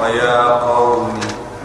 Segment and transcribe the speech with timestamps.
[0.00, 1.20] ويا قوم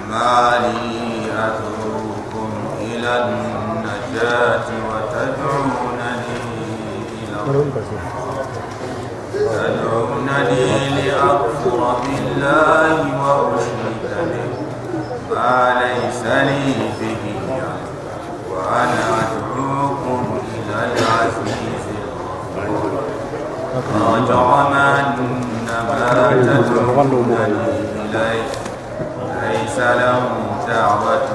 [0.09, 2.49] ما لي أدعوكم
[2.81, 6.39] إلى النجاة وتدعونني
[7.19, 7.37] إلى
[9.33, 14.49] تدعونني لأكفر بالله وأشرك به.
[15.35, 17.23] ما ليس لي به
[18.51, 20.21] وأنا أدعوكم
[20.55, 21.78] إلى العزيز.
[24.11, 27.35] وجرم أنما تدعون
[27.95, 28.43] إليه
[29.43, 30.19] ليس له
[30.67, 31.27] دعوة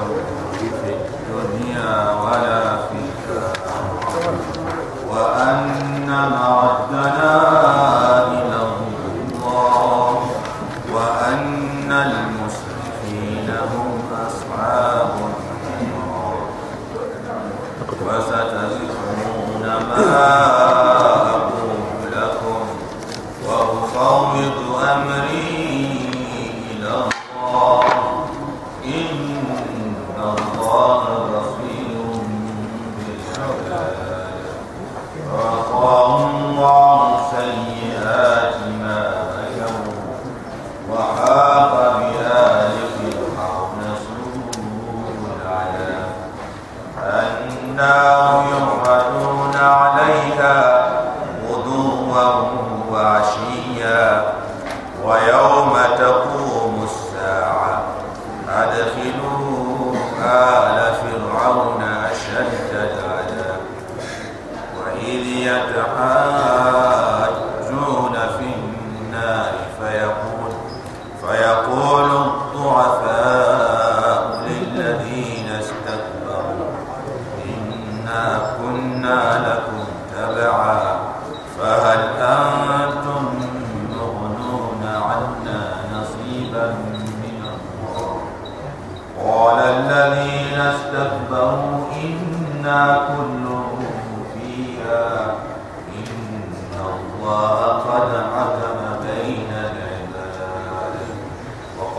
[0.53, 2.97] في الدنيا ولا في
[3.29, 4.33] الآخرة
[5.09, 7.33] وأن مردنا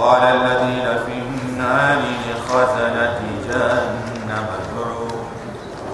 [0.07, 4.47] وقال الذين في النار لخزنة جهنم.
[4.59, 5.19] ادعوا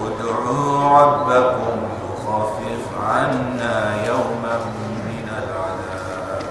[0.05, 4.55] ادعوا ربكم يخفف عنا يوما
[5.05, 6.43] من العذاب.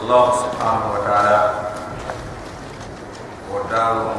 [0.00, 1.40] الله سبحانه وتعالى
[3.52, 4.17] ودعوه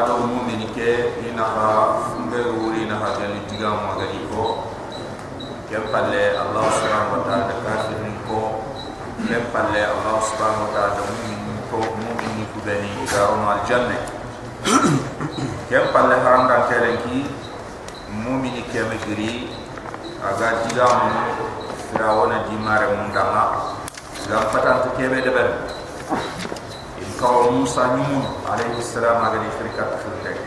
[0.00, 0.90] ado mumin ke
[1.28, 1.68] ina ha
[2.30, 4.44] be wuri na ha gani tiga mo gani ko.
[5.70, 8.40] Kem palle allah subhanahu wa ta'ala ka sirin ko.
[9.26, 11.44] Kem palle allah subhanahu wa ta'ala mumin
[11.74, 13.98] ko mumin ku dani ga ona janne
[15.68, 17.26] kem palle haram ka tele ki
[18.22, 19.50] mumin ke me giri
[20.22, 21.10] aga tiga mo
[21.90, 23.74] sira ona di mare mun dama
[24.30, 25.50] ga patan ke be de ben
[27.02, 30.38] in ka musa ni mun عليه السلام على الشركات خلتك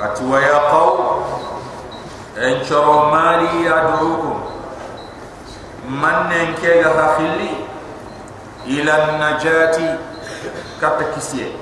[0.00, 1.24] أتوا يا قوم
[2.38, 4.40] انشروا مالي يدعوكم.
[5.88, 7.50] من ننكيغا خلي
[8.66, 9.98] إلى النجاة
[10.82, 11.52] كتكسية.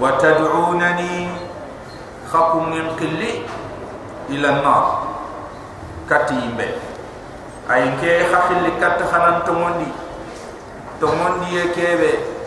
[0.00, 1.28] وتدعونني
[2.32, 3.42] خكم من قلي
[4.30, 4.84] إلى النار
[6.10, 6.70] كتيمبه
[7.70, 9.90] أي كي خخلي كتخنان تموني.
[11.00, 12.37] تموني كيبه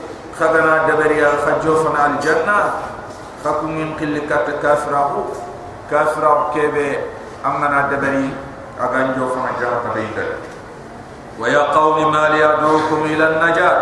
[0.42, 2.60] خدنا دبريا خجوفنا الجنة.
[3.46, 5.26] خكم من قل كت كافره
[5.92, 6.98] كافره كبه
[7.46, 8.30] أمنا دبري
[8.82, 10.26] أغان جوفنا جاء تبيدا
[11.40, 12.46] ويا قوم ما لي
[13.06, 13.78] إلى النجاة.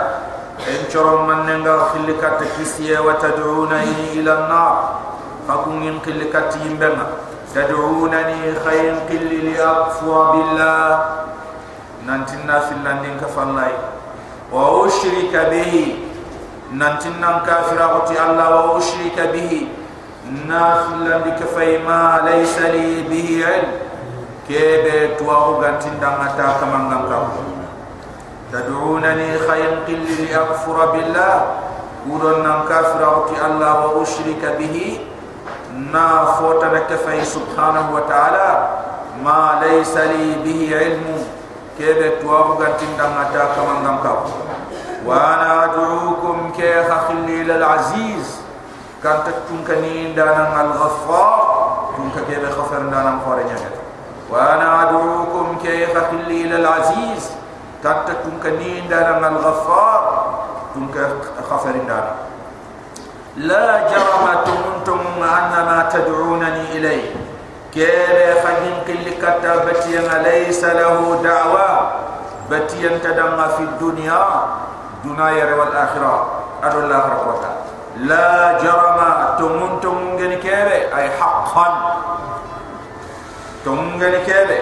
[0.59, 4.76] إن شرم من ننغا خل كت كسية وتدعونني إلى النار.
[5.50, 7.08] خكم من قل كت يمبنا
[7.56, 11.06] تدعونني خير قل لأقفوا بالله.
[12.08, 13.72] ننتنا في اللندن كفالله.
[14.52, 15.73] وأشرك به.
[16.74, 19.68] نانتن نان كافر أغطي الله وأشرك به.
[20.48, 23.72] نافلا بكفي ما ليس لي به علم.
[24.48, 26.94] كيبه تواهو غانتن دان أتاك من
[28.54, 31.36] تدعونني خيم قل لأغفر بالله.
[32.10, 35.00] ودن نان كافر أغطي الله وأشرك به.
[35.94, 38.50] نا فوت نكفي سبحانه وتعالى.
[39.26, 41.06] ما ليس لي به علم.
[41.78, 44.48] كيبه تواهو غانتن دان أتاك من غمكاو
[45.05, 48.40] وأنا ادعوكم كي خليل العزيز.
[49.03, 51.40] كانت تنكنين دانا الغفار.
[51.97, 53.57] تنك كي بغفر دانا خورجا
[54.29, 57.31] وأنا ادعوكم كي خليل العزيز.
[57.84, 60.01] كانت تنكنين دانا الغفار.
[60.75, 60.96] تنك
[61.49, 62.13] خفر دانا
[63.37, 67.16] لا جرم تمنتم أنما تدعونني إليه.
[67.73, 71.91] كيف خدم كل كتابتين ليس له دعوة.
[72.51, 74.25] بتين تدمى في الدنيا.
[75.05, 76.13] دنيا والآخرة
[76.63, 77.43] أدو الله ربك
[77.97, 78.99] لا جرم.
[79.40, 80.79] تمون تمون كيبه.
[80.97, 81.67] أي حقا.
[83.66, 84.61] تمون كيبه.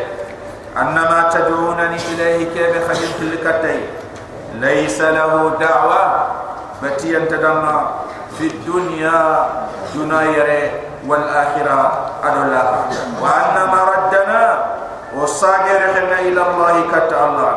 [0.78, 3.82] أنما تدعونني إليه كيبه خجل تلكتين
[4.54, 6.02] ليس له دعوة.
[6.84, 7.34] بتي أنت
[8.38, 9.50] في الدنيا.
[9.96, 10.72] دنيا
[11.08, 11.80] والآخرة.
[12.24, 12.66] أدو الله
[13.22, 14.66] وأنما ردنا.
[15.18, 15.82] وصاقر
[16.20, 17.26] إلى الله كتا.
[17.26, 17.54] الله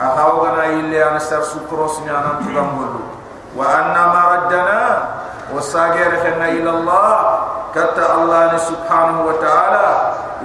[0.00, 3.00] أخاوغنا إلي أنا سر سكروس نانا تغمولو
[3.56, 5.08] وأنما ردنا
[5.54, 7.38] وصاغر خنا إلى الله
[7.74, 9.88] كتا الله سبحانه وتعالى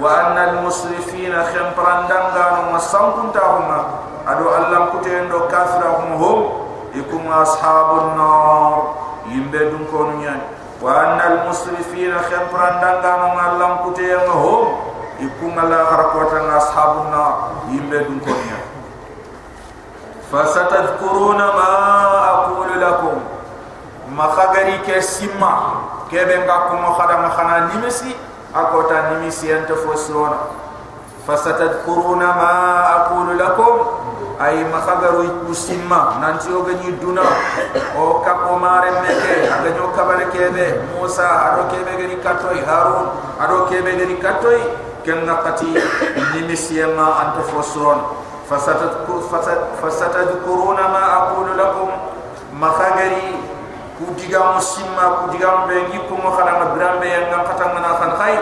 [0.00, 3.80] وأن المسرفين خمبران دنغان وصنكم تاهما
[4.28, 6.40] أدو ألم كتين دو كافرهم هم
[6.94, 8.94] يكون أصحاب النار
[9.26, 10.40] يمبدون كونيان
[10.82, 14.66] وأن المسرفين خمبران دنغان وألم كتين هم
[15.20, 17.34] يكون الله غرقوة أصحاب النار
[17.68, 18.59] يمبدون كونيان
[20.32, 21.72] فستذكرون ما
[22.30, 23.14] أقول لكم
[24.16, 25.52] ما خغري كسيما
[26.10, 28.14] كيبن قاكم خدم خنا نمسي
[28.56, 30.36] akota nimisi anta fosrona
[31.26, 32.52] fasatadkuruna ma
[32.96, 33.74] aqulu lakum
[34.40, 37.24] ay makhagaru musimma nanti o gani duna
[38.00, 43.66] o kapo mare meke aga nyo kabare kebe musa ado kebe gani katoy harun ado
[43.68, 44.60] kebe gani katoy
[45.04, 45.76] ken nakati
[46.32, 47.28] nimisi ma
[48.51, 51.89] anta fosron fasatadkur fasatadkuruna ma aqulu lakum
[52.59, 53.39] makhagari
[53.97, 57.65] ku diga musimma ku diga be ngi ko mo xala na brambe yang ngam kata
[57.71, 58.35] ngana kan khay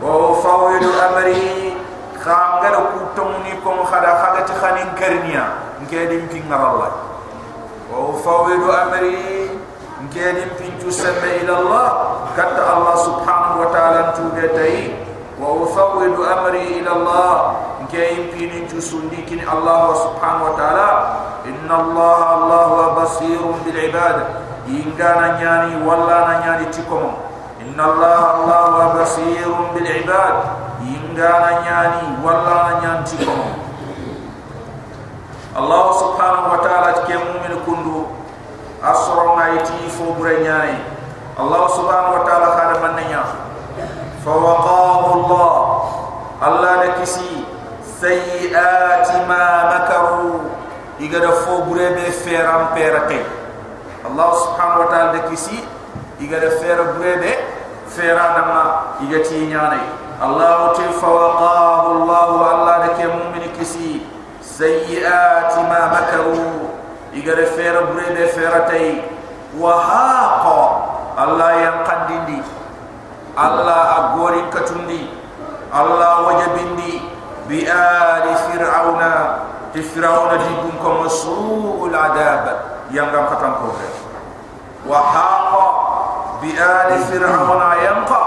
[0.00, 1.76] o fawidu amri
[2.16, 5.44] khanga da ku tomni ko mo xala xaga ti khanin karniya
[5.84, 6.92] nke dim pin Allah
[7.92, 9.52] o fawidu amri
[10.58, 11.88] pin tu sabba ila Allah
[12.32, 14.96] kata Allah subhanahu wa ta'ala tu be tay
[15.36, 17.36] wa fawidu amri ila Allah
[17.92, 20.90] nke dim pin tu sundi kin Allah subhanahu wa ta'ala.
[21.44, 24.16] Inna Allah Allah basirun bil ibad.
[24.64, 27.18] Ingana nyani walla na nyani tikomo
[27.60, 30.34] inna allah allah wa basirun bil ibad.
[30.88, 33.60] Ingana nyani walla na nyani tikomo
[35.52, 38.08] allah subhanahu wa ta'ala tike mu'min kundu
[38.80, 40.16] asro ngaiti fo
[48.02, 49.54] bure nyani allah
[54.34, 55.86] subhanahu wa ta'ala khada
[60.58, 62.90] mannya fa waqahu allah allah da
[63.58, 64.02] kisi
[64.42, 66.42] sayiati ma makaru
[67.22, 71.62] igada fo bure be feram perate Allah subhanahu wa ta'ala de kisi
[72.18, 74.18] iga de fera brede fera dama
[75.06, 76.18] iga ti nyane
[76.58, 76.81] Allah ti
[77.48, 79.14] bi ali fir'auna.
[79.72, 80.90] Ti fir'auna di bum ko
[81.88, 82.44] adab.
[82.92, 83.66] Yang gam katan ko
[84.82, 85.66] wa haqa
[86.42, 88.22] bi ali fir'auna yanqa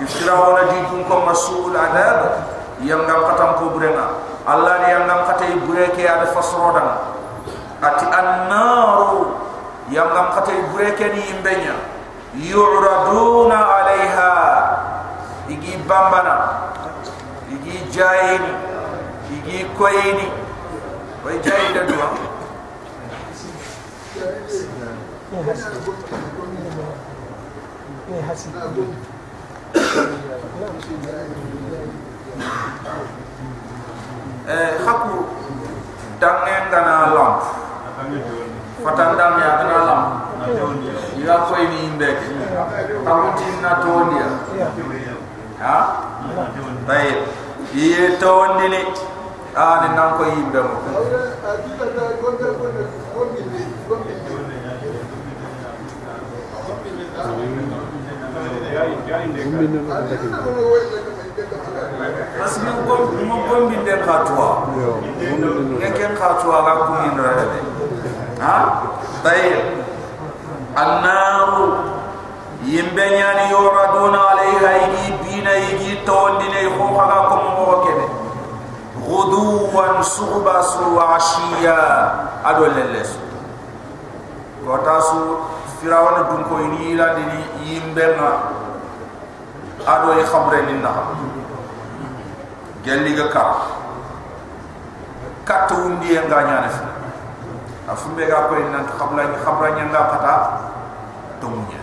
[0.00, 1.16] fi fir'auna di kun ko
[1.76, 2.18] adab.
[2.82, 4.06] Yang gam katan ko burena
[4.48, 6.88] allah ni yang gam katay bureke ada fasrodan
[7.84, 9.36] ati annaru.
[9.92, 11.76] Yang gam katay bureke ni imbenya.
[12.36, 14.32] Yu'raduna alaiha.
[15.48, 16.67] Igi bambana
[17.94, 18.52] jayini
[19.36, 20.26] igi koyini
[21.24, 22.08] way jayini da duwa
[34.48, 35.28] eh haku
[36.20, 37.34] dangen dana lam
[38.82, 40.02] fatan dam ya dana lam
[41.20, 42.16] ya ko ini imbek
[43.04, 44.28] tamutin na tondia
[45.60, 45.76] ha?
[46.88, 47.18] Baik
[47.74, 48.80] iye tondini
[49.56, 50.76] ah ni nan ko yimbe mo
[62.38, 64.48] Asmi bom mo bom bi de khatwa.
[65.80, 67.60] Ke ke khatwa ga ku min ra de.
[68.40, 68.54] Ha?
[69.22, 69.42] Tay
[70.82, 71.66] annaru
[72.64, 78.06] yimbe nyani yuraduna alayha yigi bina yigi tondine ko khaga ko mo kebe.
[79.06, 81.78] Ghuduwan suhba su ashiya.
[82.42, 83.14] Ado leles.
[84.66, 85.18] Kota su
[85.78, 88.50] firawana dun ko ini ila dini yimbe ma
[89.86, 91.14] ado e khabre ni na
[92.82, 93.44] gelli ga ka.
[95.46, 96.98] Kat undi yang ganya nasi
[97.88, 100.34] afumbe ga ko nan khabla ni khabra nya nga kata
[101.40, 101.77] tumunya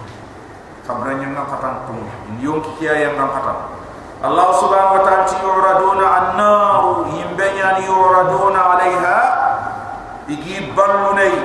[0.86, 2.02] kabranya ngam patan tung
[2.38, 3.58] yong kiya yang ngam patan
[4.26, 6.82] Allah subhanahu wa ta'ala ti yuraduna an-nar
[7.14, 9.18] himbenya ni yuraduna 'alayha
[10.30, 11.36] igi balunai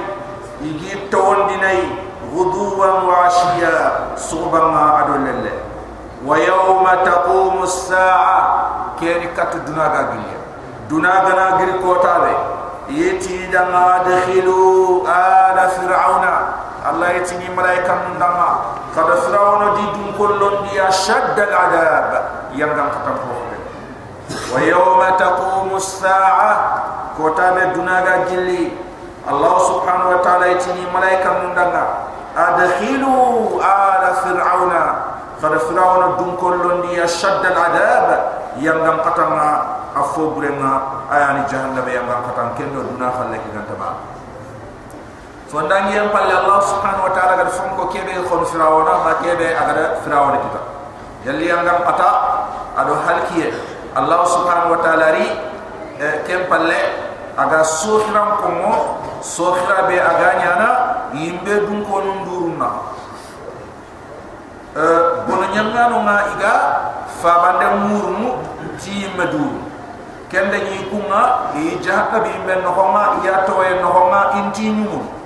[0.65, 1.89] igi ton dinai
[2.31, 5.53] ghuduwan wa ashiya subhanahu adullalle
[6.21, 8.39] wa yawma taqumu as-sa'a
[9.01, 10.41] kani kat dunaga gilia
[10.89, 12.33] dunaga na giri kotabe
[12.93, 16.35] yeti dama dakhilu ala fir'auna.
[16.91, 18.79] Allah itu ni mereka mendama.
[18.91, 22.07] Pada Firaun di dungkolon dia syaddal adab.
[22.51, 23.51] Yang dalam kata Tuhan
[24.31, 26.53] wa yawma taqumu as-sa'a
[27.19, 28.75] kota me dunaga gilli
[29.27, 32.09] Allah subhanahu wa ta'ala itu ni mereka mendama.
[32.35, 34.73] Adkhilu ala Firaun.
[35.41, 38.09] Pada Firaun dungkolon dia syaddal adab.
[38.59, 39.59] Yang dalam kata Tuhan
[39.95, 40.75] afobrenga
[41.07, 43.65] ayani jahannam yang dalam kata Tuhan kendo dunaga lagi dan
[45.51, 49.99] fondang yang pala Allah subhanahu wa ta'ala agar fungko kebe khon firawana ma kebe agar
[50.07, 50.61] firawana kita
[51.27, 52.11] yalli yang gam ata
[52.79, 53.51] adu hal kiye
[53.99, 55.27] Allah subhanahu wa ta'ala ri
[55.99, 60.69] eh, kem pala agar sohra kongo sohra be aganyana
[61.19, 62.71] imbe dungko nunduruna
[64.79, 66.55] eh, bono nyangano nga iga
[67.19, 68.39] fa bande murmu
[68.79, 69.67] ti meduru
[70.31, 75.19] kende nyikunga ijahka bimbe nohonga iya toye nohonga intinyumu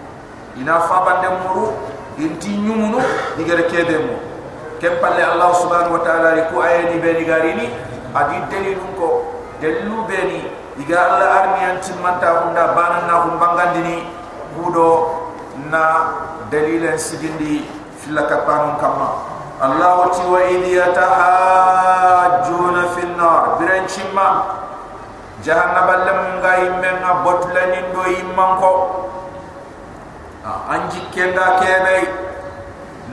[0.60, 1.74] ina fa bande muru
[2.18, 3.00] inti nyumu no
[3.36, 4.14] digere kebe mo
[4.80, 7.66] kem palle allah subhanahu wa ta'ala ri ku ayeni be ni garini
[8.14, 9.08] adi delilun ko
[9.58, 10.38] delu be ni
[10.78, 14.06] diga allah armi anti manta hunda bana na hum bangandini
[14.54, 14.90] budo
[15.70, 15.82] na
[16.50, 17.66] dalilan sigindi
[18.02, 24.42] filaka panu kama Allah wati wa idhi yatahajjuna fin nar biran chimma
[25.46, 28.70] jahannaba lam ngai menga botlanin do imman ko
[30.44, 31.96] anji kenda kebe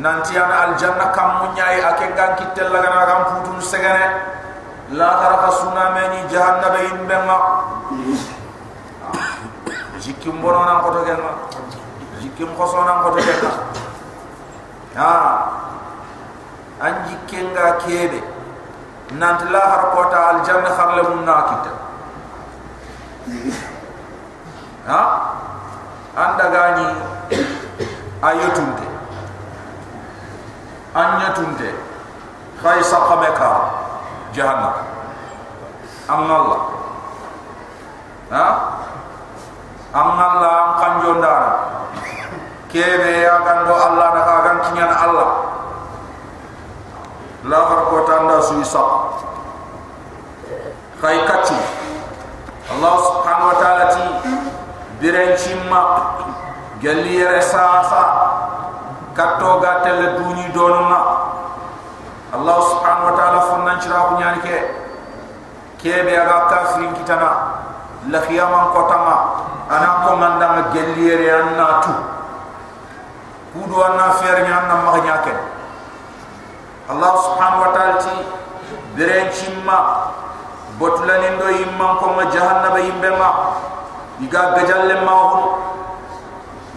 [0.03, 4.07] nanti ana aljanna kam munyai ake gan kitel laga na gam putun segene.
[4.91, 7.37] La tara kasuna meni jahannaba imbenga
[10.03, 11.31] jikim bono nan ko to genna
[12.19, 13.51] jikim khoso nan ko to genna
[14.99, 15.11] ha.
[16.81, 18.19] Anji kenga kebe.
[19.11, 21.71] Nant la har kota al janna kharle mun nakita
[24.87, 25.01] ha?
[26.15, 26.85] Anda gani
[28.21, 28.85] ayotunte
[30.95, 31.69] anyatunte
[32.61, 33.51] khaisa qameka
[34.35, 34.75] jahannam.
[36.07, 36.61] Amma allah
[38.31, 38.45] ha?
[39.95, 41.51] Amma allah am kanjondara
[42.71, 45.29] kebe ya gando allah da ka gan kinyan allah.
[47.47, 48.83] La har ko tanda su isa
[51.01, 51.17] khay
[52.71, 54.03] allah subhanahu wa ta'ala ti
[55.01, 55.33] biren
[56.81, 58.03] galli yere sasa
[59.13, 61.29] katto gatel duni donuma
[62.33, 64.57] allah subhanahu wa ta'ala funnan chira ku nyani ke.
[65.81, 67.59] Kebe aga kafirin kitana.
[68.09, 69.15] La khiyaman kotama
[69.69, 71.93] ana komanda galli yere anna tu.
[73.51, 75.33] Kudu anna fer nyanna ma nyake
[76.87, 78.15] Allah subhanahu wa ta'ala ti
[78.95, 79.77] beren chimma
[80.79, 83.29] botulani ndo imman ko ma jahannaba yimbe ma.
[84.23, 85.39] Iga gajalle ma hu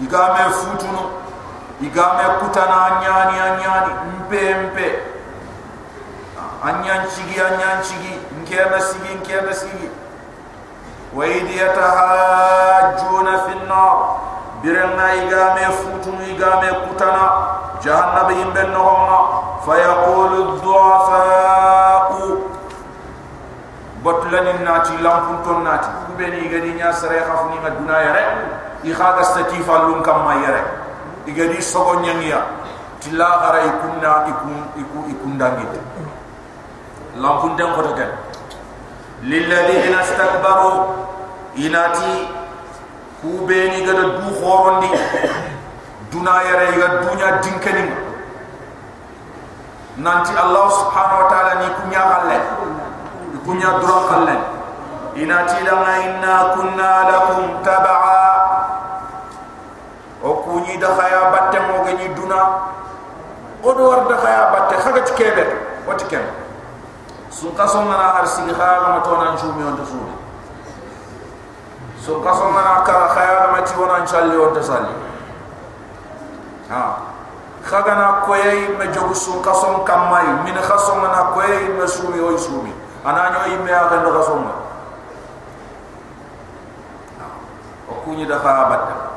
[0.02, 1.02] iga me futunu
[1.80, 4.98] iga me kutana anyani anyani mpe mpe.
[6.64, 9.88] Anyan chigi anyan chigi nkema sigi nkema sigi.
[11.14, 13.96] Wa idiyatahajjuna fin nar
[14.62, 17.30] birenna iga me futunu iga me kutana.
[17.84, 19.18] Jahannaba yimbe nohoma
[19.66, 22.38] fayaqulu du'afa'u.
[24.02, 25.88] Botlani nati lampun ton nati.
[26.06, 28.24] Kubeni gadi nya sare khafni ma duna yare
[28.84, 30.62] i khaga statifa lum kam ma yare
[31.26, 32.40] igadi sogo nyangiya
[33.00, 35.66] tilla gara ikunna ikun iku ikundangi
[37.16, 38.10] lampun den ko tagal
[39.22, 40.70] lilladheena istakbaru
[41.56, 42.28] inati
[43.20, 44.90] kubeni gada du khorondi
[46.12, 47.84] duna yare iga dunya dinkani
[49.96, 52.38] nanti allah subhanahu wa ta'ala ni kunya halle
[53.46, 54.36] kunya dura halle
[55.14, 58.23] inati langa inna kunna lakum tab'a
[60.24, 62.40] o kunyi da khaya batte mo gani duna
[63.62, 65.44] o do war da khaya batte khaga tikebe
[65.86, 66.24] o tikem
[67.28, 70.12] sun kaso ngana har sigi khaya ma to nan jumi on to sumi
[72.00, 74.94] sun kaso ngana kara khaya ma ti wona challi on to salli
[76.72, 76.96] ha
[77.62, 82.72] khagana koyay me jogu sun kason kamay min khason na koyay me sumi oy sumi
[83.04, 84.64] ana nyo yimme ya kan do kason
[88.04, 89.13] kunyi da khabat o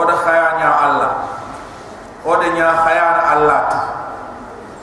[0.00, 1.12] da khayanya allah
[2.24, 3.80] o da nya khayana allah ta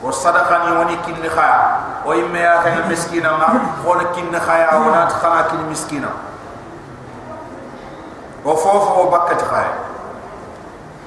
[0.02, 3.48] o sadaqa ni woni kinni khaya o imme ya khay miskina ma
[3.84, 6.08] o na kinni khaya o na khana kinni miskina
[8.44, 9.74] o fofo o bakati khaya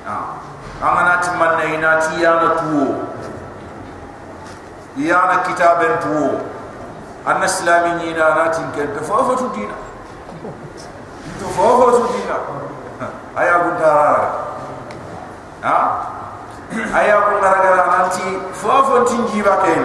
[0.05, 0.37] ah
[0.83, 3.07] amana ti manne ina ti yana tuwo
[4.97, 6.41] yana kitaben tuwo
[7.25, 9.73] anna islami ni na na tin ke to fofo tu dina
[11.39, 12.37] to fofo tu dina
[13.35, 13.75] aya gun
[15.63, 15.77] ha?
[16.73, 19.77] Aya gun tarara nanti fofo tinggi ba kai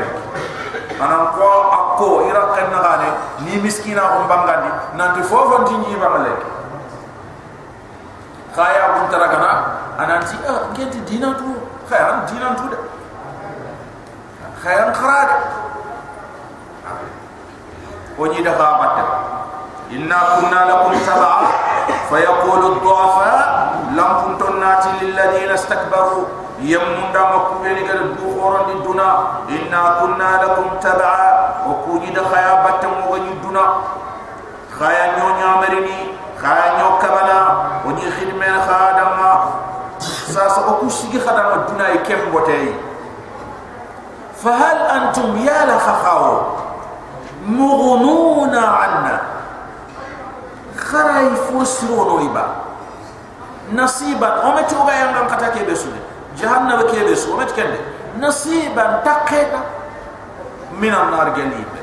[1.01, 3.09] anan ko akko ira kan gane
[3.45, 6.33] ni miskina on bangani nanti fofo tinggi ba male
[8.55, 9.51] kaya gun Kana
[9.99, 11.51] ah, Nanti ah, ananti a gete dina tu.
[11.89, 12.77] Khayran dina tu de
[14.63, 15.37] khayran kharade
[18.19, 18.69] o da ba
[19.91, 21.68] inna kunna lakum tabaa
[22.11, 26.25] فيقول الضعفاء لم كنتم ناتي للذين استكبروا.
[26.61, 29.11] يمون دام كوبيني قال الدخورا للدنا.
[29.49, 31.49] إنا كنا لكم تبعا.
[31.69, 33.67] وكوني دخايا بات مغني الدنا.
[34.79, 35.99] خايا نيو نيامريني
[36.43, 37.41] خايا نيو كبلا
[37.87, 39.45] وني خدمين خادما.
[40.35, 42.75] ساسا أكو سيجي خدم الدنا يكيم بوتي.
[44.45, 46.41] فهل أنتم يا لخخاو
[47.47, 49.21] مغنون عنا؟
[50.89, 52.45] kharay fosro noiba
[53.77, 55.93] nasiba o me toga yang ngam kata ke besu
[56.33, 57.77] jahanna be ke besu o me tkende
[58.17, 59.61] nasiba takheta
[60.81, 61.81] minan nar gelli be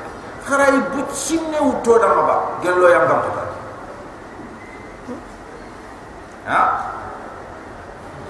[0.50, 3.44] kharay butsinne u toda maba gello yang ngam kata
[6.50, 6.62] ha?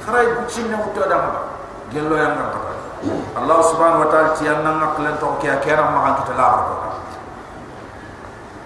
[0.03, 1.41] Kharay butsinne u toda maba
[1.87, 2.71] gello yang ngam kata
[3.39, 6.47] allah subhanahu wa taala ti annanga klen to ke akera ma han kita la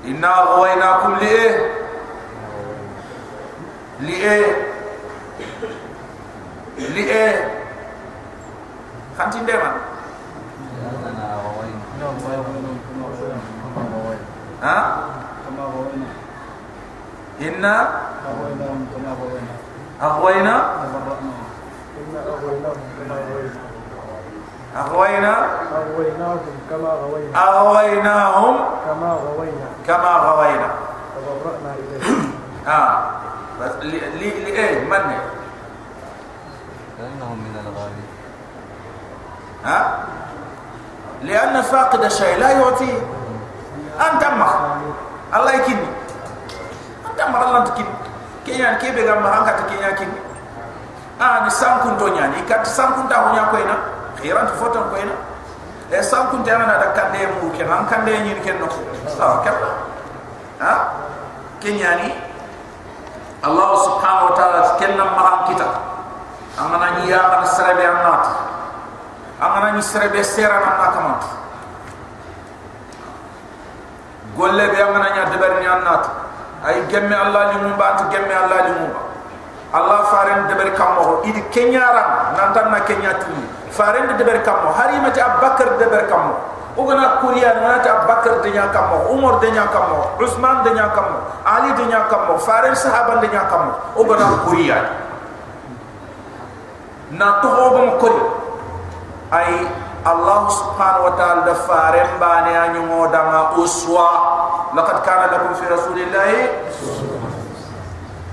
[0.05, 1.71] إنا غويناكم لإيه
[3.99, 4.67] لإيه
[6.77, 7.51] لإيه
[9.17, 9.71] خانتين دائما
[14.63, 14.97] ها
[17.41, 17.99] إنا
[20.01, 20.71] أغوينا
[24.76, 25.34] أغوينا؟
[25.76, 26.38] أغويناهم
[26.70, 27.48] كما غوينا.
[27.48, 29.68] أغويناهم كما غوينا.
[29.86, 30.70] كما غوينا.
[31.16, 32.32] تبرأنا إليهم.
[32.68, 33.10] آه.
[33.60, 35.18] بس لي لي لإيه؟ من
[36.98, 38.04] لأنهم من الغالي.
[39.64, 40.04] ها؟
[41.22, 42.98] لأن فاقد الشيء لا يعطيه
[44.12, 44.54] أنت أمخ
[45.34, 45.86] الله يكني.
[47.10, 47.86] أنت أمخ الله تكني.
[48.46, 49.56] كيان كيف يغمى أنك
[51.22, 53.76] Ah, ani sankun to nyani ikat sankun ta hunya ko ina
[54.18, 55.14] khiran to foton ko ina
[55.94, 58.66] e sankun ta na dakka de mu ke ran kan de nyin ken no
[59.22, 59.50] ah ke
[60.58, 60.74] ha?
[61.62, 61.70] Ke
[63.46, 65.66] allah subhanahu wa taala ken nam ma kita.
[66.58, 68.24] Amana ni ya kan sarabe amnat
[69.38, 71.06] amana ni sarabe sera na ka kam
[74.34, 76.02] golle be amana nya debar ni amnat
[76.66, 79.11] ay gemme allah limu ba to gemme allah limu ba
[79.72, 83.32] allah faren debar kamo idi kenyara nan tan na kenyatu
[83.72, 86.36] faren de ber kammo hari ma ta bakar de ber kammo
[86.76, 90.76] o gana kuriya na ta bakar de nya kammo umar de nya kammo usman de
[90.76, 94.78] nya kammo ali de nya kammo faren sahaba de nya kammo o gana kuriya
[97.16, 98.08] na to ho bam ko
[99.32, 99.64] ay
[100.04, 104.10] allah subhanahu wa ta'ala da faren bane anyu modama uswa.
[104.74, 106.40] Laqad kana lakum fi rasulillahi.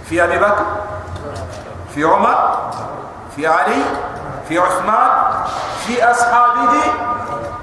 [0.08, 0.88] Fi abi bakr
[1.99, 2.71] fi umar
[3.35, 3.83] fi ali
[4.47, 5.12] في عثمان
[5.85, 6.73] في أصحابه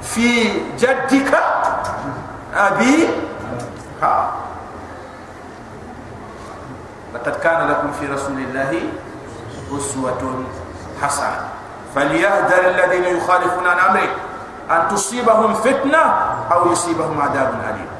[0.02, 0.28] في
[0.78, 1.32] جدك
[2.54, 3.08] أبي
[4.02, 4.30] ها.
[7.14, 8.72] لقد كان لكم في رسول الله
[9.72, 10.22] أسوة
[11.02, 11.40] حسنة.
[11.94, 14.08] فليهدر الذين يخالفون عن أمره.
[14.70, 16.04] أن تصيبهم فتنة
[16.52, 17.90] أو يصيبهم عذاب أليم.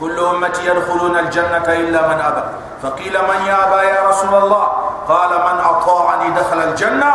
[0.00, 2.44] كل أمتي يدخلون الجنة إلا من أبى.
[2.83, 4.65] فقيل من يأبى يا رسول الله
[5.07, 7.13] قال من أطاعني دخل الجنة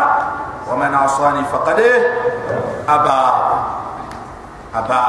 [0.70, 1.78] ومن عصاني فقد
[2.88, 3.20] أبى
[4.74, 5.02] أبى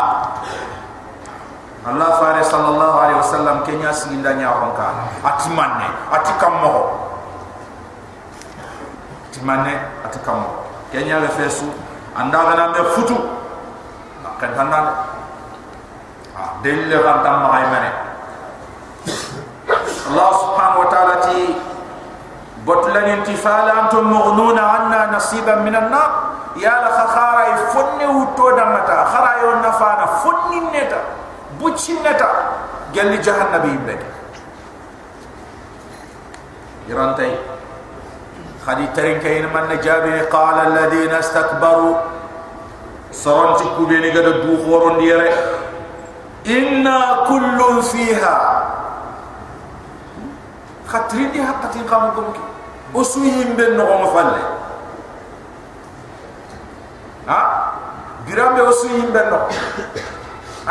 [1.88, 4.88] الله فاري صلى الله عليه وسلم كن يسلين دنيا رنكا
[5.26, 6.76] أتمنى أتكمه
[9.34, 10.48] أتمنى أتكمه
[10.94, 11.66] كن يغفسو
[12.18, 13.18] عندنا مفتو
[14.42, 14.80] كنتنا
[16.64, 18.05] دليل غنتم مغيمنه
[20.08, 21.56] الله سبحانه وتعالى تي
[22.68, 26.12] بطلن انتفال أنتم مغنون عنا نصيبا من النار
[26.60, 31.00] ya la khara e fonne wutto da mata khara yo nafana fonni neta
[31.58, 32.28] bucci neta
[32.92, 33.96] gelli jahannabi be
[36.90, 37.32] يرانتي
[38.68, 41.96] خدي ترين كاين من جابر قال الذين استكبروا
[43.12, 45.34] سرنت كوبيني قد دو خورون ديره
[46.48, 48.55] إنا كل فيها
[50.89, 52.41] خطرين دي حقتين قامكم كي
[53.01, 54.43] أسويهم بين نغم فالي
[57.29, 57.73] ها؟
[58.29, 59.49] جرام أسويهم بين نغم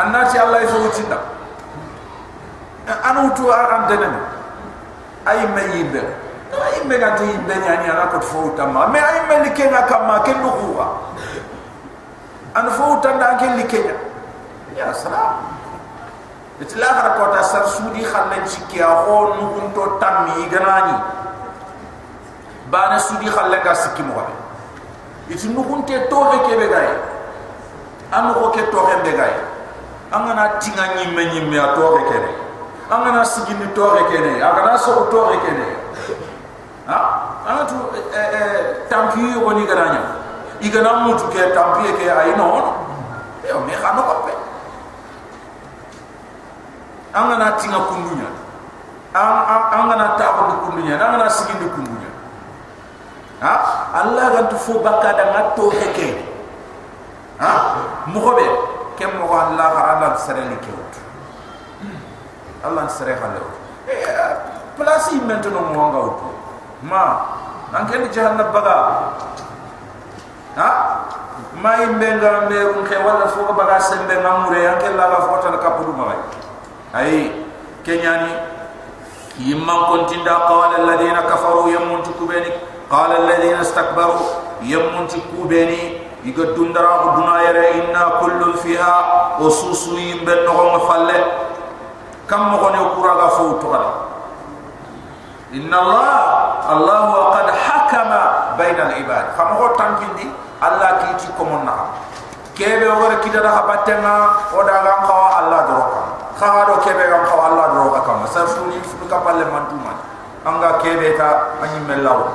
[0.00, 1.18] الناتي الله يفوتنا
[3.04, 4.20] أنا وتو أعندنا
[5.28, 6.08] أي ما يبين
[6.54, 10.08] أي ما أنت يبين يعني أنا كنت فوت ما ما أي ما اللي كنا كم
[10.32, 10.98] كن نقوة
[12.56, 13.96] أنا فوت أنا كن اللي كنا
[14.76, 15.55] يا سلام.
[16.60, 20.96] Itla har ko ta sar sudi khalle cikki a ho nukun to tammi ganani
[22.70, 24.22] bana sudi khalle ga sikki mo
[25.28, 26.88] itu nukun te to he ke be gay
[28.12, 29.34] am ko ke to he be gay
[30.12, 32.32] angana tinga nyimme nyimme a to he ke ne.
[32.86, 34.40] Ni he ke ne.
[34.40, 35.66] Agana so to he ke ne.
[36.86, 36.98] Ha?
[37.42, 37.74] Ana tu
[38.88, 40.02] tampi yo ni gananya.
[40.62, 42.46] Igana mutu ke tampi ke ay no
[43.42, 44.32] yo me khano ko pe
[47.16, 48.28] angana tinga kundunya
[49.16, 52.10] angana ta ko kundunya angana sigi di kundunya
[53.40, 53.54] ha?
[53.96, 56.20] Allah ga tu fo bakka da ngatto heke
[57.40, 57.52] ha?
[58.12, 58.44] Mo be
[59.00, 60.72] kem mo allah ga allah sare li ke
[62.60, 63.40] allah sare halle
[64.76, 66.20] place maintenant mo nga ut
[66.84, 67.04] ma
[67.72, 68.76] nan ken jahannam baga.
[70.56, 70.70] Ha?
[71.56, 74.60] Mai mbenga merun ke wala fo baga sembe ngamure.
[74.60, 76.35] Yanke la la fota na kapudu mai
[76.96, 77.28] ay
[77.84, 78.32] kenyani
[79.38, 82.48] yimman kontinda qala alladhina kafaru yamuntu kubeni
[82.88, 84.16] qala alladhina istakbaru
[84.64, 88.94] yamuntu kubeni iga dundara ko duna yare inna kullun fiha
[89.38, 91.18] ususu yimbe no falle
[92.26, 93.90] kam mo ko kura ga fo to kala
[95.54, 96.10] inna allah
[96.66, 98.22] allah wa qad hakama
[98.58, 100.26] bayna al ibad fam ko tankindi
[100.58, 101.92] allah ki ti ko monna
[102.58, 104.14] kebe o gara kidada ha battenga
[104.50, 105.78] o da ga kawa allah do
[106.36, 109.48] ka khawa do kebe ga kawa allah do ka kam sa suni fu ka palle
[109.48, 109.96] mantuma
[110.44, 112.28] anga kebe ta anyi melaw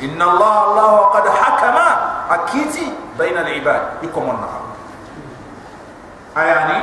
[0.00, 1.86] inna allah allah wa qad hakama
[2.32, 4.48] akiti bayna al ibad ikomon na
[6.32, 6.80] ayani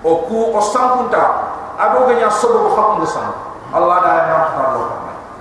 [0.00, 3.28] o ku o sankunta ado ga nya sobo ko hakku san
[3.76, 4.82] allah da ya ta do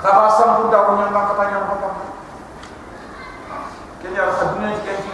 [0.03, 1.95] ka ba sankunta ko nya ka ta nya ko kam
[4.03, 5.11] kenya khaduna ken ti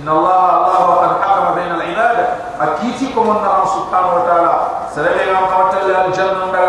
[0.00, 2.18] إن الله الله قد حكم بين العباد.
[2.60, 4.54] أكيتكم النار سبحانه وتعالى
[4.94, 6.64] سلمي أن قوتل الجنة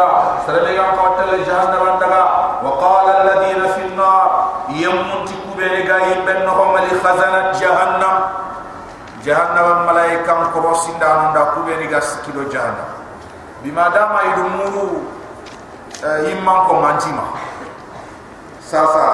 [0.47, 1.83] سلمي أن قوتل جهنم
[2.63, 8.15] وقال الذين في النار يمنتك بين غايب بينهم لخزنة جهنم.
[9.23, 12.89] جهنم الملائكة كروسين دانون دا كوبين غاسكيلو جهنم.
[13.63, 14.89] بما دام يدمورو
[16.03, 17.23] يمان كومانتيما
[18.63, 19.07] ساسا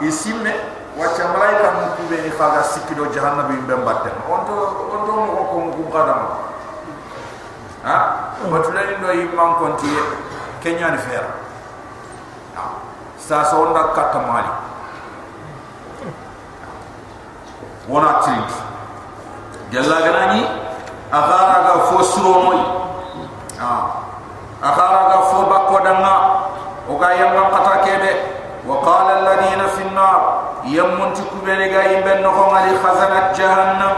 [0.00, 0.54] يسمى
[0.96, 4.52] wacca malaika mu kube ni faga sikido jahannabi be batte onto
[4.96, 5.98] onto mo ko ko ko
[7.84, 7.96] ha?
[8.48, 9.92] Batula ni do imam konti
[10.64, 11.30] kenya ni fera
[13.20, 14.48] sa so onda katta mali
[17.88, 18.50] wona tint
[19.68, 20.48] gella garani
[21.12, 22.60] akara ga fo suro moy
[23.60, 24.02] ha.
[24.64, 26.14] Akara ga fo bakko danga
[26.88, 27.52] o ga yamma
[28.66, 33.94] wa qala alladhina fi an-nar يمنت كبير غاي بن نخون علي خزنة جهنم.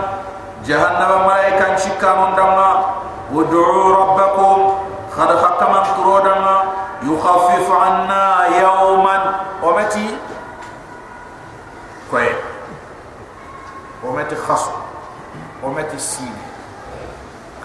[0.64, 2.84] جهنم ملائكة من دما
[3.32, 4.78] ودعوا ربكم.
[5.16, 6.62] خد حكم ترودما
[7.02, 9.40] يخفف عنا يوما.
[9.62, 10.16] ومتي؟
[12.10, 12.28] كوي.
[14.04, 14.70] ومتي خصو.
[15.62, 16.48] ومتي سيني.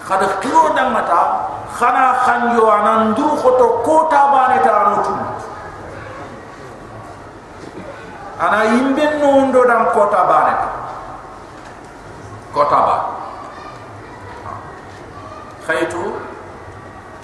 [0.08, 1.48] خد كيرو دمتا
[1.80, 5.40] خنا خنجو أنا ندرو خطو كوتا بانتا تمت
[8.44, 10.54] ana yimbe nondo dan kota bane.
[12.52, 12.96] Kota ba.
[15.64, 16.20] Khaytu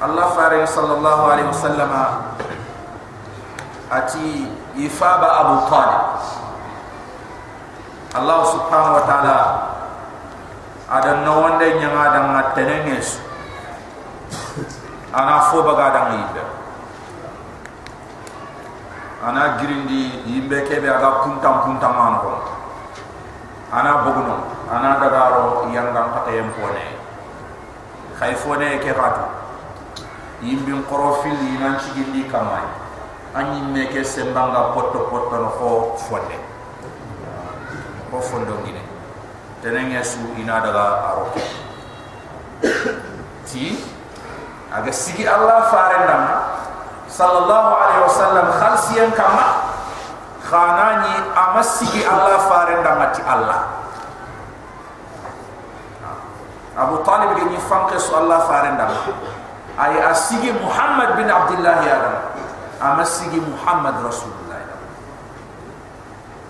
[0.00, 1.92] allah farid sallallahu alaihi wasallam
[3.92, 4.48] ati
[4.80, 6.04] ifaba abu talib.
[8.11, 9.38] Allah subhanahu wa ta'ala
[10.90, 13.20] ada no wonde nyanga dan ngatenenges.
[15.12, 16.61] Ana fo baga dan yimbe
[19.20, 22.33] ana girindi yimbe kebe aga puntam puntam man ko
[23.72, 24.37] ana bogno
[24.68, 26.87] ana dagaro yangam kata yem pone
[28.18, 29.28] khay fone ke ratu
[30.42, 32.64] yimbi korofil yinan chigindi kamay
[33.35, 36.35] anyi meke sembanga potto potto no fo fonde.
[38.12, 38.83] O fondo ngine.
[39.62, 41.30] Tenenge su ina daga aro
[43.46, 43.78] ti
[44.72, 46.22] aga sigi allah farendam
[47.20, 49.76] sallallahu alaihi wasallam khalsiyan kama
[50.48, 53.61] khanani amasigi allah farendam ti allah.
[56.80, 57.37] Abu talib
[57.68, 58.88] fanke su allah farendam
[59.76, 61.98] ay asigi muhammad bin abdullah ya
[62.80, 64.40] amasigi muhammad rasulullah.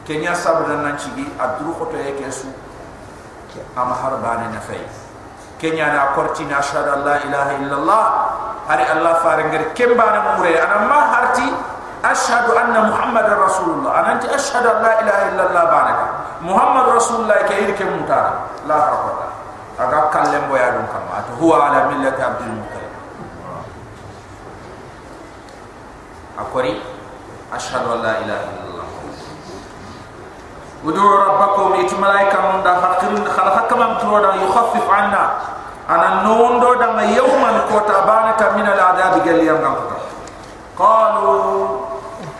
[0.06, 2.46] Kenya sabra nan cigi adru khoto e kesu
[3.74, 4.80] ama harbane na fay
[5.58, 8.04] kenya na korti na shahada la ilaha illallah
[8.70, 11.50] hari allah farengar kembana mure ana ma harti
[12.06, 16.06] ashhadu anna muhammadar rasulullah ananti ashhadu an la ilaha illallah banaka
[16.38, 19.26] muhammad rasulullah ke irke mutara la harqata
[19.74, 22.94] aga kallem boya dum kam at huwa ala millati abdul muttalib
[26.38, 26.78] akori
[27.50, 28.86] ashhadu an la ilaha illallah
[31.82, 35.58] it malaika mun da hakirin khalaqaka man turoda yukhaffif anna
[35.90, 39.74] ana nondo da ma yawman ko tabanata min al adab gal yang ngam
[40.78, 41.34] qalu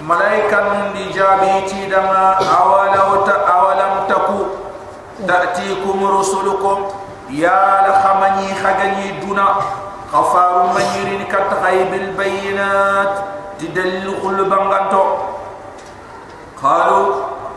[0.07, 4.41] malaika mun di jabi ti da ma awala ta awalam taku
[5.27, 6.95] ta'tikum rusulukum
[7.27, 9.59] ya la khamani khagani duna
[10.15, 11.51] khafaru manyirin kat
[11.91, 13.11] bil bayinat
[13.59, 15.05] tidallu qul banganto
[16.55, 17.03] qalu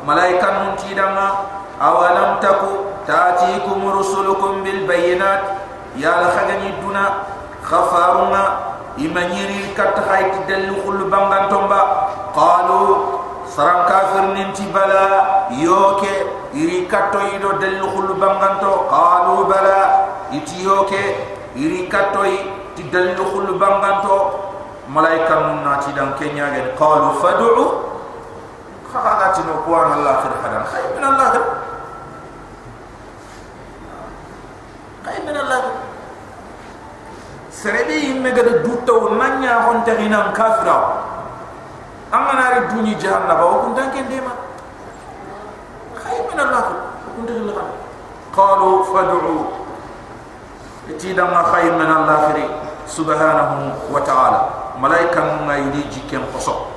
[0.10, 5.62] malaika mun ti dama awalam taku taatikum rusulukum bil bayinat
[5.95, 7.03] ya la khagani duna
[7.63, 8.43] khafaruna
[8.97, 11.82] imanyiri kat hayti delu khul bangan tomba.
[12.34, 12.82] Qalu
[13.49, 16.13] saram kafir ninti bala yoke
[16.53, 18.73] iri katto ido delu khul bangan to.
[18.89, 19.79] Qalu bala
[20.34, 21.03] iti yoke
[21.58, 22.25] iri katto
[22.75, 24.17] ti delu khul bangan to.
[24.84, 27.65] Malaika mun nati dan kenya gen qalu fad'u.
[28.93, 31.34] Khagati no ko an Allah khir hadan khay min Allah
[35.03, 35.61] khay min Allah
[37.51, 40.77] serebe yimme gada dutta o nanya hon tagina kafira
[42.11, 44.31] amana ri duni jahannaba o kun tanke ndema
[45.99, 46.63] khay min Allah
[47.03, 47.67] kun tanke Allah
[48.31, 49.35] qalu fad'u
[50.87, 52.47] itida ma khay min Allah khiri
[52.87, 54.41] subhanahu wa ta'ala
[54.79, 56.73] malaika ngai jikem qosok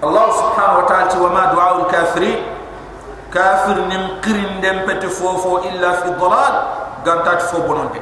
[0.00, 2.38] الله سبحانه وتعالى وما دعاء الكافرين
[3.34, 6.54] كافر من قرن دم فوفو إلا في الضلال
[7.06, 8.00] قمت فو بنون دي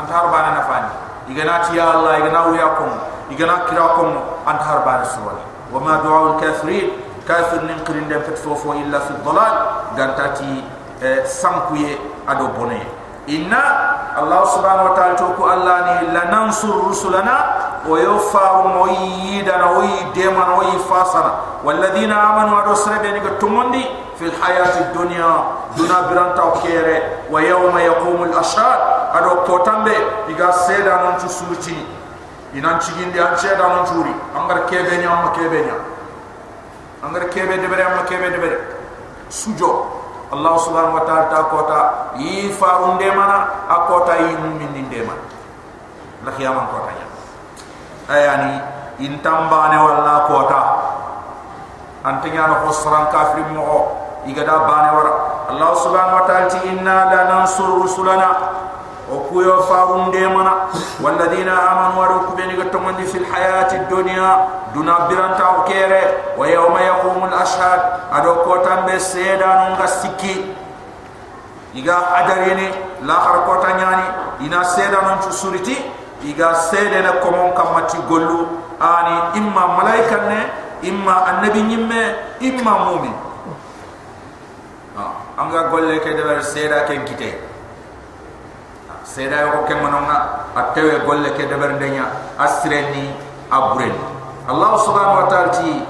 [0.00, 0.90] أنت هربان نفاني
[1.30, 2.90] إغنا تيا الله إغنا وياكم
[3.32, 4.08] إغنا كراكم
[4.48, 5.38] أنت هربان سوال
[5.72, 6.90] وما دعاء الكافرين
[7.28, 9.52] كافر من قرن دم فوفو إلا في الضلال
[9.98, 10.64] قمت تي
[11.24, 11.96] سمكوية
[12.28, 12.88] أدو بنية
[13.28, 13.62] إنا
[14.18, 17.36] الله سبحانه وتعالى توكو الله لننصر رسلنا
[17.88, 21.32] ويوفار مؤيدا ويدما ويفاسنا
[21.64, 23.22] والذين آمنوا أدوسر بينك
[24.18, 25.44] في الحياة الدنيا.
[25.76, 27.02] دون برانتا وكيري.
[27.30, 28.80] ويوم يقوم الأشهاد.
[29.14, 29.96] أدو قوتنبي
[30.28, 31.86] إيغا سيدا ننتو سوتي
[32.54, 35.72] إنان تشيغيندي أن سيدا ننتوري أنغر كيبيني أما كيبيني
[37.04, 38.58] أنغر كيبي دبري أما كيبي دبري.
[39.30, 39.84] سجو
[40.32, 41.80] الله سبحانه وتعالى تاكوتا.
[42.16, 45.26] يفارون ديمانا أكوتا يمومين ديمانا.
[46.26, 47.13] لخيامان كوتا يمانا
[48.08, 48.60] ayani
[48.98, 50.62] intambane wala kota.
[52.04, 53.96] Antinya no hosran kafir mo
[54.28, 55.12] igada bane wara.
[55.48, 58.28] Allah subhanahu wa ta'ala ti inna la nansur rusulana.
[59.08, 60.68] O kuyo farunde mana.
[61.00, 64.36] Walladina amanu wa rukbeni gatomandi fil hayati dunya.
[64.76, 67.80] Duna biranta o kere wa yawma yaqumul ashhad.
[68.12, 70.44] Ado kota be seda no ngasiki
[71.74, 72.68] iga adarini
[73.04, 74.06] la har kota nyani.
[74.44, 75.76] Ina seda no suriti
[76.24, 78.48] iga sede na komon kamati gollu.
[78.80, 80.40] Ani imma malaika ne
[80.82, 82.00] imma annabi nyimme
[82.40, 83.14] imma mumin.
[84.98, 87.38] Ah anga golle ke deber seda ken kite.
[89.04, 92.08] Seda yo ken mononga attewe golle ke deber ndenya
[92.38, 93.14] asreni
[93.50, 94.00] abureni
[94.48, 95.84] allah subhanahu wa ta'ala ti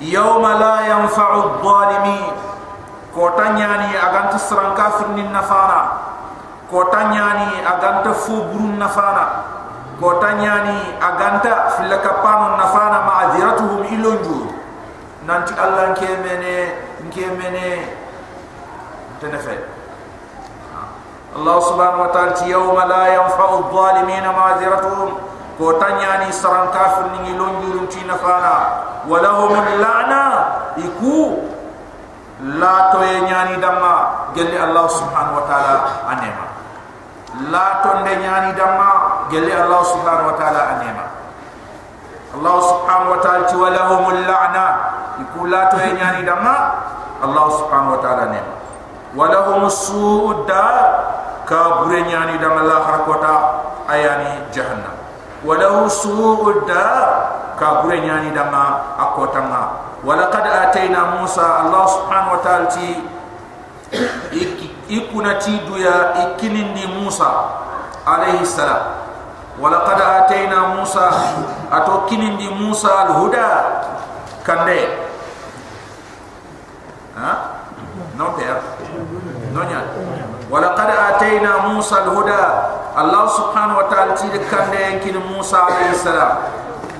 [0.00, 2.34] yawma la yanfa'u adh-dhalimin.
[3.14, 6.02] Kota nyani aganta sran kafir nin nafana.
[6.66, 9.54] Kota nyani aganta fu burun nafana
[10.00, 14.38] kota nyani aganta fil kapano nafana ma'dhiratuhum ilunju.
[15.24, 16.54] Nanti allah ke mene
[17.08, 17.88] ke mene
[19.20, 19.56] tenefe
[21.34, 25.10] allah subhanahu wa ta'ala ti yawma la yanfa'u adh-dhalimin ma'dhiratuhum
[25.58, 28.84] kota nyani saran kafir ni ilunju ti nafana.
[29.04, 30.24] Walahum la'na.
[30.80, 31.38] Iku
[32.58, 34.28] la to ye nyani damma.
[34.34, 35.76] Gelli allah subhanahu wa ta'ala
[36.10, 36.53] anema
[37.50, 38.90] la to nde nyani damma
[39.30, 41.04] gelli allah subhanahu wa ta'ala anema
[42.34, 44.66] allah subhanahu wa ta'ala ti walahum la'na.
[45.14, 46.54] Ikula to e nyani dama
[47.22, 48.42] allah subhanahu wa ta'ala ne
[49.14, 51.06] walahum su'ud dar
[51.46, 53.34] ka bure nyani dama la harkota
[53.86, 54.90] ayani jahannam.
[55.46, 59.62] Walahu su'ud dar ka bure nyani dama akota ma.
[60.02, 62.98] Walaqad atayna musa allah subhanahu wa ta'ala ti
[64.88, 67.30] ikunati duya ikinindi Musa
[68.06, 69.06] alaihi salam.
[69.60, 71.10] Walaqad ataina Musa
[71.70, 73.48] ato kinindi Musa alhuda
[74.42, 74.80] kande.
[77.14, 77.30] Ha?
[78.18, 78.58] No pair
[79.54, 79.86] no nya
[80.50, 82.42] walaqad ataina Musa alhuda
[82.94, 86.50] Allah subhanahu wa ta'ala tidak kande kin Musa alaihi salam.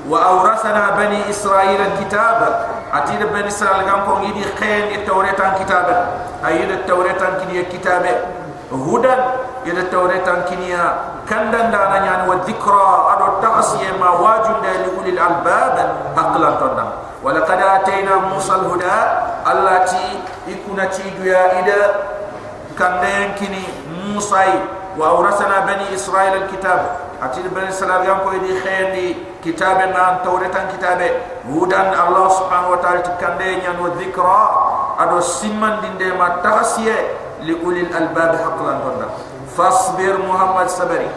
[0.04, 5.58] Wa awrathana bani Israel kitabah ati de ben sal gam ko ngidi khen e tawretan
[5.58, 5.90] kitab.
[6.46, 8.06] Ay de tawretan kiniya kitab.
[8.70, 9.20] Hudan
[9.66, 10.82] e de tawretan kiniya
[11.26, 12.88] kandan da na nyani wa dhikra.
[13.18, 15.74] Ado tahsiya ma wajun da li ulil albab.
[16.14, 16.86] Aqlan tanda.
[17.18, 18.96] Wa laqad atayna musa alhuda.
[19.42, 21.80] Allati ikuna ti duya ida.
[22.78, 23.66] Kandan kini
[24.06, 24.46] musa
[24.94, 29.06] wa awrasana bani Israel alkitab atini bani salariyan ko edi xeendi
[29.40, 31.08] kitabe naan tawre kitabe.
[31.48, 34.40] Wudan allah subhanahu wa taala ti kande ñano dhikra
[35.00, 36.96] ado simmandinde ma taxasiye
[37.48, 39.08] li ulil albab haqlan gonda.
[39.56, 41.08] Fasbir muhammad sabari.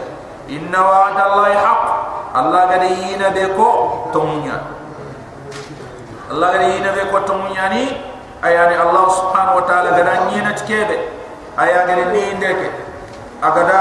[0.48, 1.82] Inna wa'da allahi haq.
[2.28, 3.68] Allah gade yina be ko
[4.12, 4.60] tomunya
[6.28, 7.88] allah gade yina be ko tomunya ni
[8.44, 11.08] ayani allah subhanahu wa taala gada yina tikebe
[11.56, 12.68] aya gade ni indeke
[13.40, 13.80] agada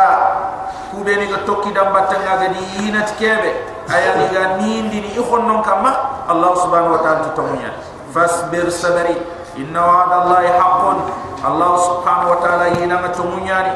[0.94, 3.52] يينا تكيبه أيا قد يين ديك أقدا كوبيني كتوكي دم باتنغا قد يينا تكيبه
[3.94, 5.92] أياني قد نين ديني إخون نون كما
[6.30, 7.72] الله سبحانه وتعالى تمنيا
[8.14, 9.16] فاصبر صبري
[9.58, 10.82] إن وعد الله حق
[11.46, 13.74] الله سبحانه وتعالى يينا تمنيا ني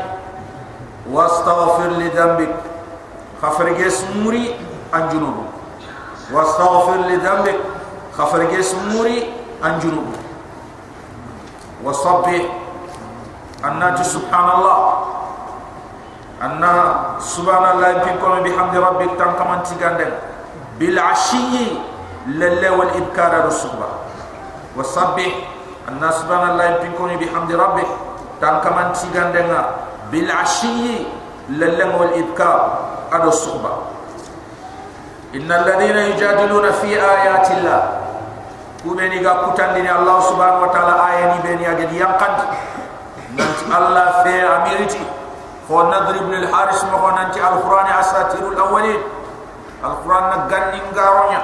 [1.12, 2.54] واستغفر لذنبك
[3.42, 4.54] خفرج سموري
[4.94, 5.36] عن جنوب
[6.32, 7.58] واستغفر لذنبك
[8.18, 9.32] خفرج سموري
[9.64, 10.06] عن جنوب
[16.41, 16.73] anna
[17.21, 20.09] subhanallahi fi kulli bihamdi rabbi tan kaman tigande
[20.81, 21.77] bil ashiyi
[22.33, 24.01] lalla wal ibkara rusuba.
[24.73, 25.29] Wa sabbih
[25.85, 26.89] anna subhanallahi fi
[27.21, 27.85] bihamdi rabbi
[28.41, 29.61] tan kaman tigande nga
[30.09, 31.05] bil ashiyi
[31.55, 32.59] lalla wal ibkar
[33.11, 33.71] adusuba
[35.33, 37.83] inna alladhina yujadiluna fi ayati llah
[38.83, 42.35] kubeni ga kutandini allah subhanahu wa ta'ala ayani beni agedi yaqad
[43.35, 45.01] nanti allah fe amiriti
[45.71, 49.01] هو ابن بن الحارث ما هو القرآن اساتير الأولين.
[49.83, 51.41] القرآن نقنن قارنيا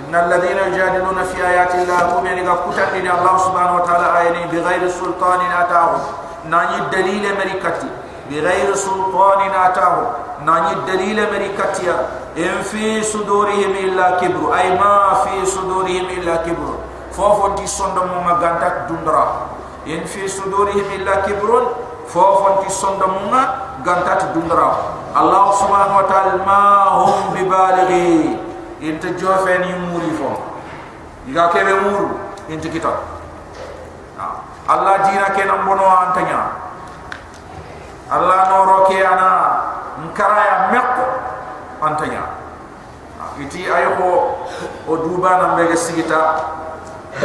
[0.00, 4.18] إن الذين يجادلون في آيات الله هم يلقى كتن الله سبحانه وتعالى.
[4.18, 6.00] آيين بغير سلطان أتاهم.
[6.44, 7.90] ناني الدليل مريكتي
[8.30, 10.06] بغير سلطان أتاهم.
[10.44, 11.90] ناني الدليل مريكتي
[12.38, 14.54] إن في صدورهم إلا كبر.
[14.58, 16.74] أي ما في صدورهم إلا كبر.
[17.12, 19.26] فوفو دي صندم مغانتك دندرا.
[19.86, 21.66] إن في صدورهم إلا كبر
[22.06, 24.70] fofon ti sonda mu nga dundara
[25.14, 26.60] allah subhanahu wa ta'ala ma
[27.06, 28.34] hum bi balighi
[28.82, 30.30] inta jofen yi muri fo
[31.24, 32.18] diga kebe muru
[32.50, 32.92] inta kita.
[34.18, 34.26] Ha.
[34.68, 36.60] Allah jina ke nam bono antanya
[38.12, 39.28] allah no roke ana
[40.10, 41.06] nkara ya mekko
[41.80, 42.22] antanya
[43.22, 43.24] ha.
[43.40, 44.10] iti ayo ko
[44.88, 46.20] o duba nam be sigita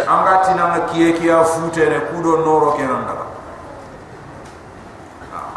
[0.07, 3.28] amga tinama kiye kiya futere kudo noro kenan daga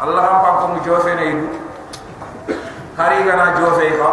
[0.03, 1.47] Allah am pam ko mu jofé ne yu
[2.99, 4.11] hari kan ga na jofé ko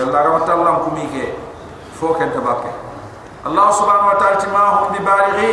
[0.00, 1.26] yalla ra watallam kumi ke?
[2.00, 2.72] Fo ken tabake
[3.44, 5.52] Allah subhanahu wa ta'ala tima hu bi balighi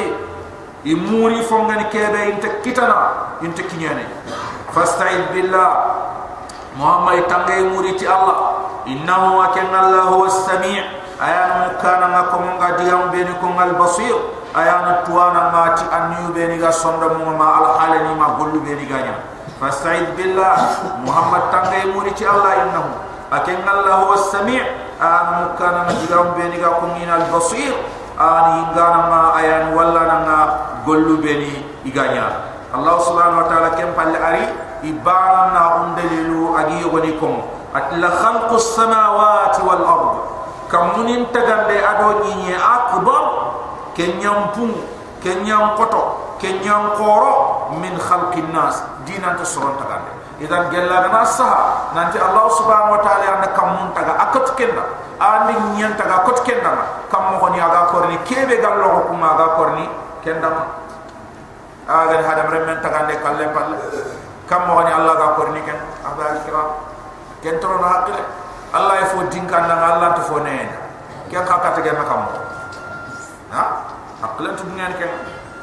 [0.95, 4.07] imuri fo ngani kebe inta kitana inta kinyane
[4.71, 5.71] fasta'id billah.
[6.79, 8.63] Muhammad tangay muri ti Allah.
[8.87, 14.17] Innahu wa kana Allahu was-sami' ayana mukana nga ko nga diyam beni ko ngal basir.
[14.51, 18.85] Ayana tuana nga ti aniyu ga sonda mu ma al halani ma gollu beni ni
[18.89, 19.15] ganya.
[19.61, 20.57] Fasaid billah
[21.05, 22.91] muhammad tanga e muri ci allah innahu.
[23.31, 24.59] Akeng allah huwa samii
[24.99, 27.73] ayana mukana nga diyam beni ga ko ngal basir.
[28.17, 30.37] Ani ingana ma ayan walla nga
[30.83, 32.49] gollu beni iganya.
[32.71, 34.47] Allah subhanahu wa taala kem palle ari
[34.87, 37.43] ibana na undelilu agi yogoni kom
[37.75, 40.30] atla khalqus samawati wal ardh
[40.71, 43.23] kam munin tagande ado nyinye akbar
[43.91, 44.71] kenyam pum
[45.19, 48.79] kenyam koto kenyam koro min khalqin nas.
[49.03, 53.91] Dinan to soron tagande idan gella gana saha nanti Allah subhanahu wa ta'ala anda kamun
[53.93, 54.81] taga akot kenda.
[55.21, 56.71] Andi nyen taga akot kenda
[57.11, 59.85] kam mo ni aga korni kebe gallo ko kuma aga korni
[60.23, 60.63] kenda ma.
[61.85, 63.77] Aga hadam remmen taga de kalle palle
[64.47, 66.63] kam mo ni Allah aga korni ken aga kira
[67.43, 68.23] ken tro na hakile
[68.71, 70.63] Allah e fo dinkan na Allah to fo ne
[71.27, 72.23] ken ka kata gen makam
[73.51, 73.63] ha
[74.23, 75.11] aklan tu ngen ken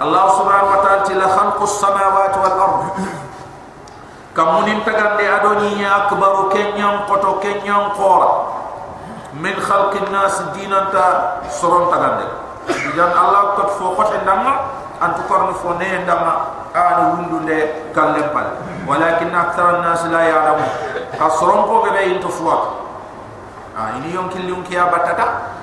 [0.00, 2.80] allah subhanahu wa ta'ala til khalqu samawati wal ard.
[4.36, 8.30] Kamunin tagande adoni ya akbaru kenyam koto kenyam qora
[9.36, 12.28] min khalqin nas dinanta soron tagande
[12.96, 14.52] dan allah ko fo ko ndama
[15.00, 18.52] antu korno fo ne ndama ana wundunde kallem pal
[18.88, 20.66] walakin akthar an-nas la ya'lamu.
[21.18, 22.88] Kasron ko be into fuat
[23.78, 25.55] ah ini yon killi on kiya batata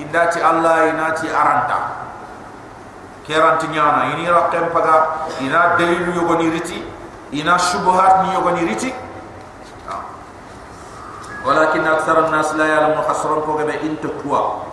[0.00, 1.78] indati allah inati aranta
[3.28, 6.78] keranti nyana ini rakem paga ina dalilu yogoni riti
[7.32, 8.90] ina shubuhat ni yogoni riti
[11.42, 14.72] walakin akthar an-nas la ya'lamu kasron ko be into fuat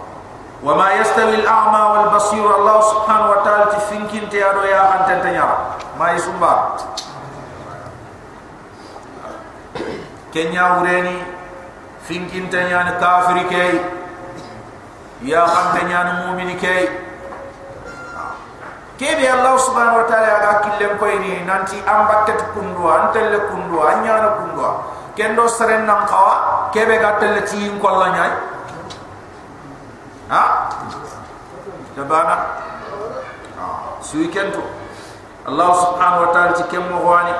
[0.60, 5.58] وما يستوي الأعمى والبصير الله سبحانه وتعالى تفنكين تيادو يا أنت تنيرا
[5.96, 6.54] ما يسمى
[10.36, 11.33] كنيا وريني
[12.05, 13.81] finkin ta yana kafiri kai
[15.25, 16.85] ya kan ta yana mu'mini kai
[19.01, 23.81] ke bi allah subhanahu wa ta'ala ya akille ko ini nanti ambatet kundu antelle kundu
[23.81, 24.61] anyana kundu
[25.17, 28.33] kendo seren nam kawa kebe gatelle ci yin ko la nyaay
[30.29, 30.43] ha
[31.97, 32.37] tabana
[33.57, 33.65] ha,
[34.05, 34.61] suu kento
[35.49, 37.33] allah subhanahu wa ta'ala ci kemmo wani